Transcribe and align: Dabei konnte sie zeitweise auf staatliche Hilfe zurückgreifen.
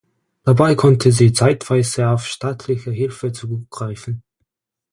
Dabei 0.43 0.73
konnte 0.73 1.11
sie 1.11 1.31
zeitweise 1.31 2.09
auf 2.09 2.25
staatliche 2.25 2.89
Hilfe 2.89 3.31
zurückgreifen. 3.33 4.23